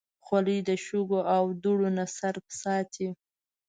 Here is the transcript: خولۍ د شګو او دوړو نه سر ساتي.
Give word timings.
خولۍ 0.25 0.59
د 0.67 0.69
شګو 0.85 1.19
او 1.35 1.43
دوړو 1.63 1.89
نه 1.97 2.05
سر 2.17 2.35
ساتي. 2.61 3.07